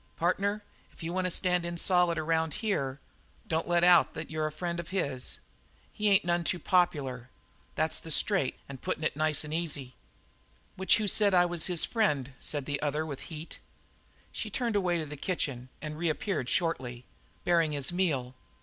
"Partner, 0.15 0.63
if 0.91 1.03
you 1.03 1.13
want 1.13 1.25
to 1.27 1.31
stand 1.31 1.63
in 1.63 1.77
solid 1.77 2.17
around 2.17 2.55
here, 2.65 2.99
don't 3.47 3.67
let 3.67 3.83
out 3.83 4.15
that 4.15 4.31
you're 4.31 4.47
a 4.47 4.51
friend 4.51 4.79
of 4.79 4.87
his. 4.87 5.39
He 5.93 6.09
ain't 6.09 6.25
none 6.25 6.43
too 6.43 6.57
popular; 6.57 7.29
that's 7.75 8.01
straight 8.15 8.55
and 8.67 8.81
puttin' 8.81 9.03
it 9.03 9.15
nice 9.15 9.43
and 9.43 9.53
easy." 9.53 9.93
"Which 10.75 10.97
who 10.97 11.07
said 11.07 11.35
I 11.35 11.45
was 11.45 11.67
his 11.67 11.85
friend?" 11.85 12.33
said 12.39 12.65
the 12.65 12.81
other 12.81 13.05
with 13.05 13.19
heat. 13.29 13.59
She 14.31 14.49
turned 14.49 14.75
away 14.75 14.97
to 14.97 15.05
the 15.05 15.17
kitchen 15.17 15.69
and 15.83 15.99
reappeared 15.99 16.49
shortly, 16.49 17.05
bearing 17.43 17.73
his 17.73 17.93
meal. 17.93 18.33